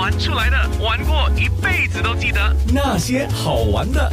[0.00, 4.10] 玩出来的，玩过一辈子都记得那些好玩的。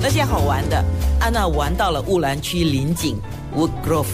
[0.00, 0.82] 那些好玩的，
[1.20, 3.20] 安娜玩到了乌兰区林景
[3.54, 4.06] Woodgrove，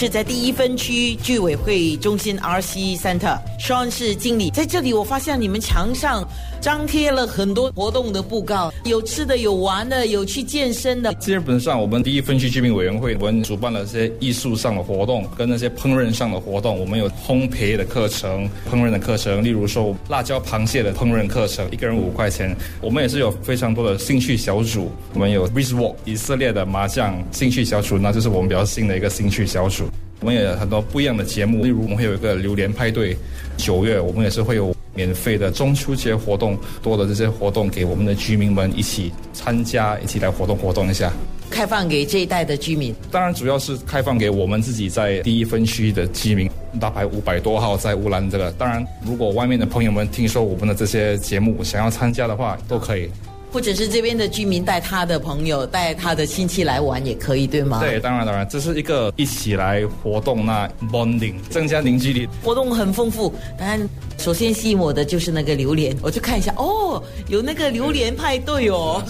[0.00, 4.48] 是在第一分区居委会中心 RC Center，Sean 是经理。
[4.48, 6.24] 在这里，我发现你们墙上
[6.60, 11.12] 张贴了很多活动的布告，有吃的，有玩的，有去健身的。
[11.14, 16.78] 基本上，我们第一分区居民委员会，我们主办了这些艺术上的活动，跟那些烹饪上的活动。
[16.78, 22.56] 我们有烘焙的课程、烹饪的课程，例如说辣椒螃蟹的烹饪课程，一个人五块钱。
[22.80, 29.87] 我们也是有非常多的兴趣小组，我们有 b r i s Walk 以色列的麻将兴趣小组，那就是我们比较新的一个兴趣小组。
[30.20, 33.16] 我们也有很多不一样的节目，例如我们会有一个榴莲派对，
[33.56, 41.12] 九月我们也是会有免费的中秋节活动，多的这些活动给我们的居民们一起参加，一起来活动活动一下。
[41.50, 48.50] 开放给这一代的居民，当然主要是开放给我们自己在第一分区的居民，大概五百多号在乌兰这个。
[48.52, 53.08] 当然，如果外面的朋友们听说我们的这些节目想要参加的话，都可以。
[53.52, 57.80] 或者是这边的居民带他的朋友、带他的亲戚来玩也可以，对吗？
[57.80, 62.28] 对，当然当然，这是一个一起来活动，那 bonding 增加凝聚力。
[62.42, 63.88] 活动很丰富，当然
[64.18, 69.02] 首先吸引我的就是那个榴莲，我就看一下，哦，有那个榴莲派对哦。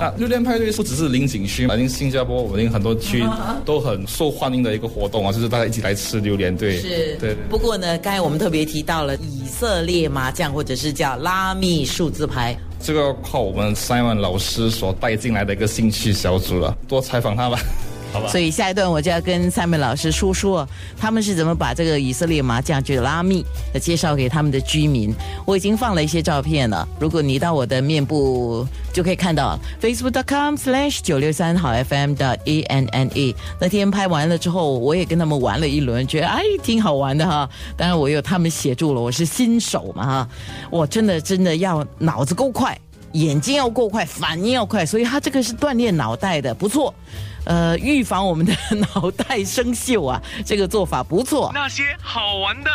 [0.00, 3.24] 那榴莲派对不只是林景区嘛，因为新加坡我们很多区
[3.64, 7.34] 都很受欢迎的一个活动啊，就是大家一起来吃榴莲，对，是，对。
[7.50, 12.56] 不过呢，刚才我们特别提到了以色列麻将，或者是叫拉密数字牌。
[12.82, 17.56] 这个靠我们 Simon 老师所带进来的一个兴趣小组了，多采访他吧，
[18.28, 20.68] 所以下一段我就要跟 Simon 老师说说，
[20.98, 25.14] 他们是怎么把这个以色列麻将就拉密的介绍给他们的居民。
[25.46, 33.34] 我已经放了一些照片了，如果你到我的面部就可以看到 Facebook.com/slash 九六三好 FM 的 A N N A。
[33.60, 37.48] 那天拍完了之后，我也跟他们玩了一轮，觉得哎挺好玩的哈。
[37.76, 40.28] 当然我有他们协助了，我是新手嘛哈，
[40.70, 42.78] 我真的真的要脑子够快。
[43.12, 46.94] 眼睛要过快，反应要快，所以他这个是锻炼脑袋的，不错。
[47.44, 48.52] 呃，预防我们的
[48.94, 51.50] 脑袋生锈啊，这个做法不错。
[51.52, 52.70] 那些好玩的。